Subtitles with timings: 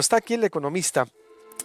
[0.00, 1.06] está aquí el economista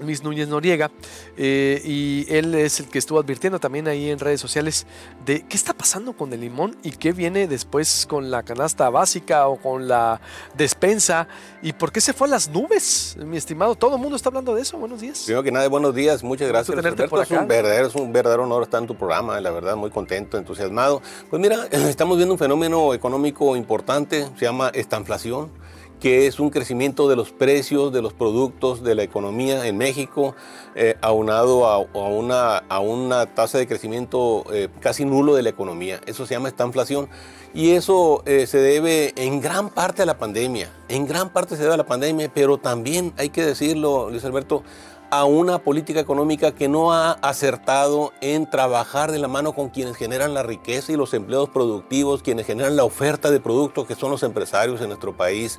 [0.00, 0.90] Luis Núñez Noriega,
[1.36, 4.86] eh, y él es el que estuvo advirtiendo también ahí en redes sociales
[5.26, 9.48] de qué está pasando con el limón y qué viene después con la canasta básica
[9.48, 10.20] o con la
[10.54, 11.28] despensa
[11.62, 13.74] y por qué se fue a las nubes, mi estimado.
[13.74, 14.78] Todo el mundo está hablando de eso.
[14.78, 15.22] Buenos días.
[15.24, 16.74] Primero que nada, buenos días, muchas gracias.
[16.74, 17.34] Tenerte por acá.
[17.34, 20.38] Es un verdadero, es un verdadero honor estar en tu programa, la verdad, muy contento,
[20.38, 21.02] entusiasmado.
[21.28, 25.59] Pues mira, estamos viendo un fenómeno económico importante, se llama estanflación
[26.00, 30.34] que es un crecimiento de los precios de los productos de la economía en México,
[30.74, 36.00] eh, aunado a, una, a, una, tasa de crecimiento eh, casi nulo de la economía.
[36.06, 37.08] Eso se llama esta inflación.
[37.52, 40.70] Y eso eh, se debe en gran parte a la pandemia.
[40.88, 44.62] En gran parte se debe a la pandemia, pero también hay que decirlo, Luis Alberto,
[45.10, 49.96] a una política económica que no ha acertado en trabajar de la mano con quienes
[49.96, 54.12] generan la riqueza y los empleos productivos, quienes generan la oferta de productos que son
[54.12, 55.58] los empresarios en nuestro país.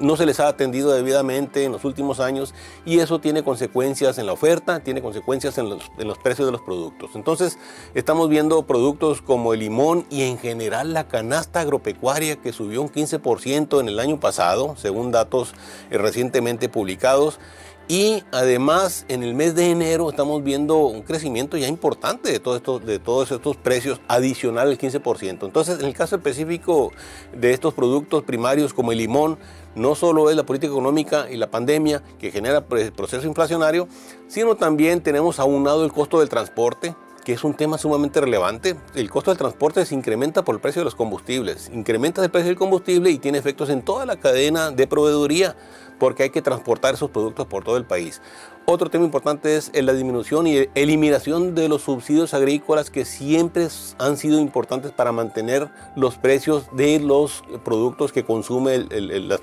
[0.00, 2.54] No se les ha atendido debidamente en los últimos años
[2.84, 6.52] y eso tiene consecuencias en la oferta, tiene consecuencias en los, en los precios de
[6.52, 7.10] los productos.
[7.14, 7.58] Entonces
[7.94, 12.90] estamos viendo productos como el limón y en general la canasta agropecuaria que subió un
[12.90, 15.52] 15% en el año pasado, según datos
[15.90, 17.40] eh, recientemente publicados.
[17.86, 22.56] Y además en el mes de enero estamos viendo un crecimiento ya importante de, todo
[22.56, 25.44] esto, de todos estos precios adicional del 15%.
[25.44, 26.92] Entonces en el caso específico
[27.36, 29.38] de estos productos primarios como el limón,
[29.74, 33.86] no solo es la política económica y la pandemia que genera el proceso inflacionario,
[34.28, 38.76] sino también tenemos aunado el costo del transporte, que es un tema sumamente relevante.
[38.94, 41.70] El costo del transporte se incrementa por el precio de los combustibles.
[41.74, 45.56] Incrementa el precio del combustible y tiene efectos en toda la cadena de proveeduría
[45.98, 48.20] porque hay que transportar esos productos por todo el país.
[48.66, 54.16] Otro tema importante es la disminución y eliminación de los subsidios agrícolas que siempre han
[54.16, 58.88] sido importantes para mantener los precios de los productos que consumen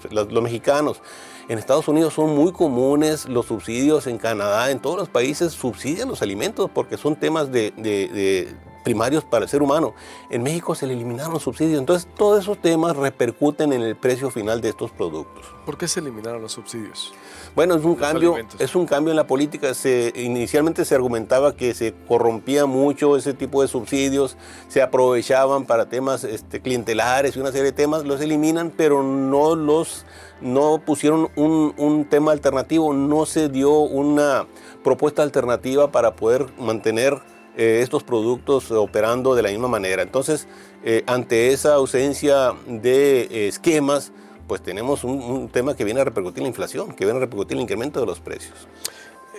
[0.10, 1.02] los mexicanos.
[1.50, 6.08] En Estados Unidos son muy comunes los subsidios, en Canadá, en todos los países subsidian
[6.08, 9.94] los alimentos porque son temas de primarios para el ser humano.
[10.30, 14.62] En México se le eliminaron subsidios, entonces todos esos temas repercuten en el precio final
[14.62, 15.46] de estos productos.
[15.66, 17.14] ¿Por qué se eliminaron los subsidios?
[17.56, 19.74] Bueno, es un cambio, es un cambio en la política.
[19.74, 24.38] Se, inicialmente se argumentaba que se corrompía mucho ese tipo de subsidios,
[24.68, 29.56] se aprovechaban para temas este, clientelares y una serie de temas, los eliminan, pero no
[29.56, 30.06] los
[30.42, 34.48] no pusieron un, un tema alternativo, no se dio una
[34.84, 37.22] propuesta alternativa para poder mantener
[37.58, 40.02] eh, estos productos operando de la misma manera.
[40.02, 40.48] Entonces,
[40.84, 44.12] eh, ante esa ausencia de eh, esquemas,
[44.48, 47.58] pues tenemos un, un, tema que viene a repercutir la inflación, que viene a repercutir
[47.58, 48.68] el incremento de los precios.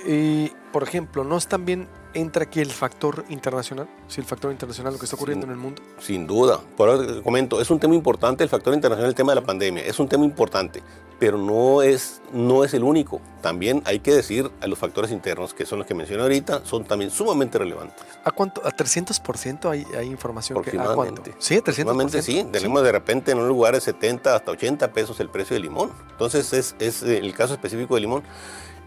[0.06, 3.88] Y, por ejemplo, ¿no también entra aquí el factor internacional?
[4.08, 5.82] Si el factor internacional, lo que está ocurriendo en el mundo.
[5.98, 6.60] Sin duda.
[6.76, 9.84] Por eso comento, es un tema importante el factor internacional, el tema de la pandemia.
[9.84, 10.82] Es un tema importante,
[11.22, 13.20] pero no es, no es el único.
[13.42, 16.82] También hay que decir a los factores internos, que son los que mencioné ahorita, son
[16.82, 18.04] también sumamente relevantes.
[18.24, 18.60] ¿A cuánto?
[18.66, 20.58] ¿A 300% hay, hay información?
[20.58, 21.30] Aproximadamente.
[21.30, 22.22] ¿A Sí, 300%.
[22.22, 22.44] sí.
[22.50, 25.92] Tenemos de repente en un lugar de 70 hasta 80 pesos el precio del limón.
[26.10, 28.24] Entonces, es, es el caso específico del limón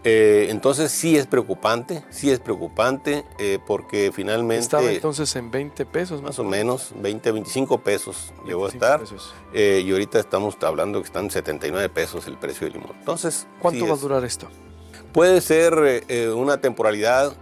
[0.08, 4.62] eh, entonces sí es preocupante, sí es preocupante eh, porque finalmente...
[4.62, 6.22] Estaba entonces en 20 pesos.
[6.22, 9.02] Más, o menos, 20, 25 pesos llegó a estar.
[9.52, 12.94] Eh, y ahorita estamos hablando que están 79 pesos el precio del limón.
[13.00, 13.48] Entonces...
[13.58, 14.46] ¿Cuánto va a durar esto?
[15.12, 16.04] Puede ser
[16.36, 17.36] una temporalidad,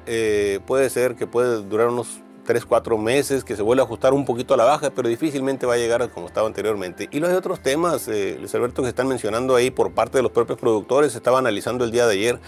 [0.64, 4.24] puede ser que puede durar unos 3, 4 meses, que se vuelve a ajustar un
[4.24, 7.08] poquito a la baja, pero difícilmente va a llegar como estaba anteriormente.
[7.10, 10.32] Y los otros temas, eh, Luis Alberto, que están mencionando ahí por parte de los
[10.32, 12.40] propios productores, estaba analizando el día de ayer,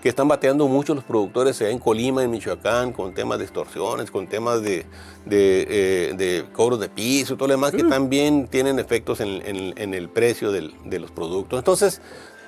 [0.00, 4.26] que están bateando mucho los productores en Colima, en Michoacán, con temas de extorsiones, con
[4.26, 4.86] temas de,
[5.26, 7.90] de, eh, de cobros de piso y todo lo demás, que mm.
[7.90, 11.58] también tienen efectos en, en, el precio del, de los productos.
[11.58, 12.00] Entonces,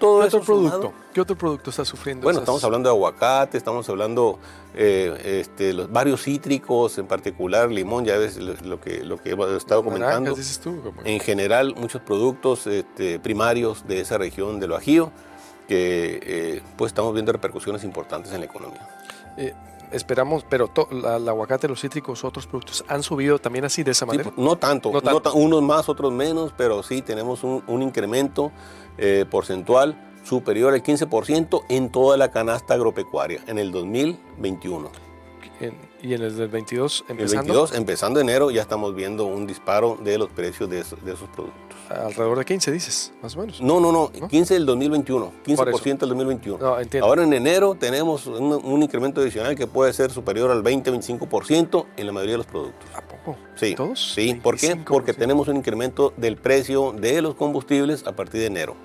[0.02, 0.92] todo ¿Qué otro producto?
[1.14, 2.24] ¿Qué otro producto está sufriendo?
[2.24, 4.40] Bueno, estamos hablando de aguacate, estamos hablando
[4.74, 9.56] eh, este, los varios cítricos, en particular limón, ya ves lo, que lo que he
[9.56, 10.34] estado comentando.
[10.34, 15.12] dices tú, en general, muchos productos este, primarios de esa región del Bajío
[15.68, 18.88] que eh, pues estamos viendo repercusiones importantes en la economía.
[19.36, 19.54] Eh,
[19.92, 24.30] esperamos, pero el aguacate, los cítricos, otros productos han subido también así de esa manera.
[24.30, 24.90] Pues, no, tanto,
[25.34, 28.52] unos más, otros menos, pero sí tenemos un, un incremento
[28.98, 34.90] eh, porcentual superior al 15% en toda la canasta agropecuaria en el 2021.
[36.02, 37.22] ¿Y en el del 22 empezando?
[37.22, 41.71] El 22, empezando enero, ya estamos viendo un disparo de los precios de esos, productos.
[41.92, 43.60] Alrededor de 15, dices, más o menos.
[43.60, 46.58] No, no, no, 15 del 2021, 15% del 2021.
[46.58, 52.06] No, Ahora en enero tenemos un, incremento adicional que puede ser superior al 20-25% en
[52.06, 52.88] la mayoría de los productos.
[52.94, 53.36] ¿A poco?
[53.54, 53.74] Sí.
[53.74, 54.12] ¿Todos?
[54.14, 54.76] Sí, ¿por qué?
[54.76, 58.76] Porque tenemos un incremento del precio de los combustibles a partir de enero.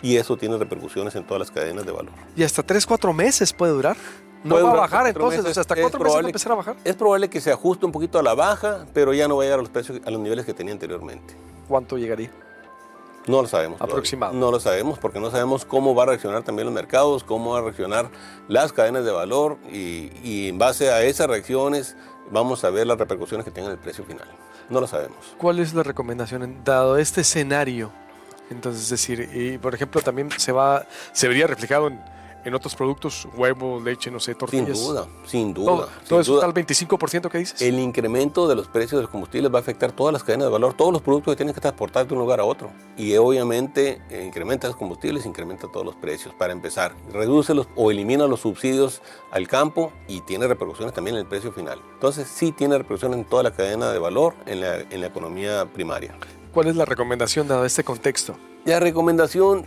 [0.00, 2.12] Y eso tiene repercusiones en todas las cadenas de valor.
[2.36, 3.96] ¿Y hasta 3, 4 meses puede durar?
[4.44, 5.58] ¿No va a bajar entonces?
[5.58, 6.76] ¿Hasta cuatro meses va a empezar a bajar?
[6.84, 9.46] Es probable que se ajuste un poquito a la baja, pero ya no va a
[9.46, 11.34] llegar a los precios, a los niveles que tenía anteriormente.
[11.66, 12.30] ¿Cuánto llegaría?
[13.26, 13.80] No lo sabemos.
[13.80, 14.32] Aproximado.
[14.32, 17.58] No lo sabemos porque no sabemos cómo va a reaccionar también los mercados, cómo va
[17.58, 18.10] a reaccionar
[18.48, 21.96] las cadenas de valor y, y en base a esas reacciones
[22.30, 24.28] vamos a ver las repercusiones que tenga en el precio final.
[24.70, 25.34] No lo sabemos.
[25.38, 27.92] ¿Cuál es la recomendación dado este escenario?
[28.50, 32.00] Entonces, es decir, y por ejemplo, también se va, se vería reflejado en
[32.46, 34.78] en otros productos, huevo, leche, no sé, tortillas.
[34.78, 35.88] Sin duda, sin duda.
[36.08, 37.60] Todo, eso está al 25% que dices.
[37.60, 40.52] El incremento de los precios de los combustibles va a afectar todas las cadenas de
[40.52, 42.70] valor, todos los productos que tienen que transportar de un lugar a otro.
[42.96, 46.34] Y obviamente eh, incrementa los combustibles, incrementa todos los precios.
[46.34, 49.02] Para empezar, reduce los, o elimina los subsidios
[49.32, 51.82] al campo y tiene repercusiones también en el precio final.
[51.94, 55.66] Entonces sí tiene repercusiones en toda la cadena de valor, en la, en la economía
[55.66, 56.14] primaria.
[56.52, 58.36] ¿Cuál es la recomendación dado este contexto?
[58.66, 59.62] La recomendación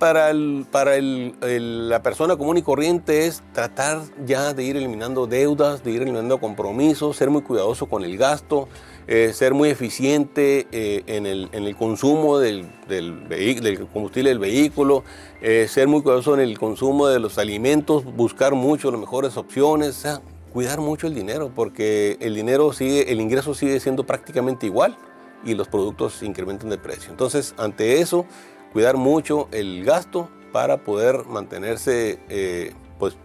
[0.00, 0.32] para,
[0.72, 6.02] para la persona común y corriente es tratar ya de ir eliminando deudas, de ir
[6.02, 8.66] eliminando compromisos, ser muy cuidadoso con el gasto,
[9.06, 15.04] eh, ser muy eficiente eh, en, el, consumo del, del, combustible del vehículo,
[15.40, 19.90] eh, ser muy cuidadoso en el consumo de los alimentos, buscar mucho las mejores opciones,
[19.90, 20.20] o sea,
[20.52, 24.96] cuidar mucho el dinero, porque el dinero sigue, el ingreso sigue siendo prácticamente igual
[25.44, 27.10] y los productos incrementan de precio.
[27.10, 28.26] Entonces, ante eso,
[28.72, 33.16] cuidar mucho el gasto para poder mantenerse eh, pues,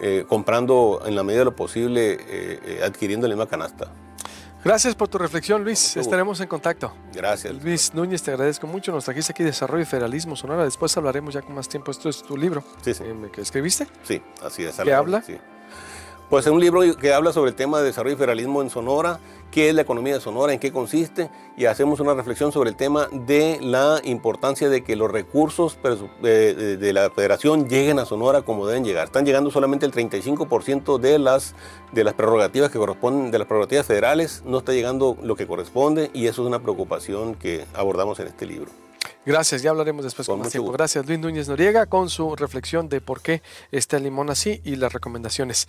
[0.00, 3.92] eh, comprando en la medida de lo posible, eh, adquiriendo la misma canasta.
[4.64, 5.96] Gracias por tu reflexión, Luis.
[5.96, 6.92] Estaremos en contacto.
[7.14, 7.54] Gracias.
[7.62, 8.90] Luis Núñez, te agradezco mucho.
[8.90, 10.64] Nos trajiste aquí Desarrollo y Federalismo Sonora.
[10.64, 11.92] Después hablaremos ya con más tiempo.
[11.92, 12.64] Esto es tu libro.
[12.82, 13.04] Sí, sí.
[13.32, 13.86] ¿Que escribiste?
[14.02, 14.76] Sí, así es.
[14.76, 15.22] ¿Qué habla?
[15.22, 15.38] Sí.
[16.28, 19.20] Pues es un libro que habla sobre el tema de desarrollo y federalismo en Sonora,
[19.52, 22.74] qué es la economía de Sonora, en qué consiste, y hacemos una reflexión sobre el
[22.74, 25.78] tema de la importancia de que los recursos
[26.22, 29.04] de la federación lleguen a Sonora como deben llegar.
[29.04, 31.54] Están llegando solamente el 35% de las,
[31.92, 36.10] de las prerrogativas que corresponden, de las prerrogativas federales, no está llegando lo que corresponde,
[36.12, 38.85] y eso es una preocupación que abordamos en este libro.
[39.26, 40.70] Gracias, ya hablaremos después con, más tiempo.
[40.70, 43.42] Gracias, Luis Núñez Noriega, con su reflexión de por qué
[43.72, 45.66] está el limón así y las recomendaciones.